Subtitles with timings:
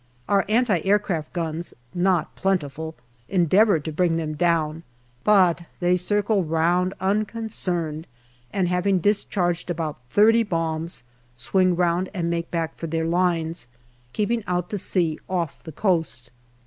[0.27, 2.95] Our anti aircraft guns (not plentiful)
[3.29, 4.81] endeavour to bring them down,
[5.23, 8.07] but they circle round unconcerned,
[8.51, 11.03] and having discharged about thirty bombs,
[11.35, 13.67] swing round and make back for their lines,
[14.11, 16.31] keeping out to sea off the coast.